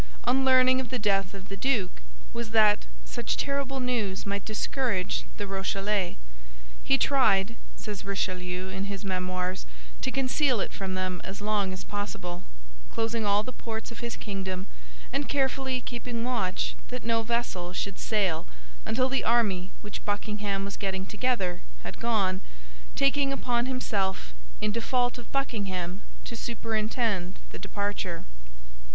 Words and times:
on 0.23 0.43
learning 0.43 0.81
of 0.81 0.89
the 0.89 0.97
death 0.97 1.35
of 1.35 1.47
the 1.47 1.55
duke, 1.55 2.01
was 2.33 2.49
that 2.49 2.87
such 3.05 3.37
terrible 3.37 3.79
news 3.79 4.25
might 4.25 4.43
discourage 4.43 5.25
the 5.37 5.45
Rochellais; 5.45 6.17
he 6.83 6.97
tried, 6.97 7.55
says 7.75 8.03
Richelieu 8.03 8.69
in 8.69 8.85
his 8.85 9.05
Memoirs, 9.05 9.67
to 10.01 10.09
conceal 10.09 10.59
it 10.59 10.73
from 10.73 10.95
them 10.95 11.21
as 11.23 11.39
long 11.39 11.71
as 11.71 11.83
possible, 11.83 12.41
closing 12.89 13.27
all 13.27 13.43
the 13.43 13.53
ports 13.53 13.91
of 13.91 13.99
his 13.99 14.15
kingdom, 14.15 14.65
and 15.13 15.29
carefully 15.29 15.79
keeping 15.81 16.23
watch 16.23 16.73
that 16.87 17.03
no 17.03 17.21
vessel 17.21 17.71
should 17.71 17.99
sail 17.99 18.47
until 18.87 19.07
the 19.07 19.23
army 19.23 19.71
which 19.81 20.03
Buckingham 20.03 20.65
was 20.65 20.77
getting 20.77 21.05
together 21.05 21.61
had 21.83 21.99
gone, 21.99 22.41
taking 22.95 23.31
upon 23.31 23.67
himself, 23.67 24.33
in 24.61 24.71
default 24.71 25.19
of 25.19 25.31
Buckingham, 25.31 26.01
to 26.25 26.35
superintend 26.35 27.37
the 27.51 27.59
departure. 27.59 28.25